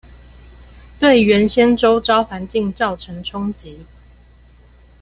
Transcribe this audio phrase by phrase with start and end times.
[0.99, 3.85] 對原先週遭環境造成衝擊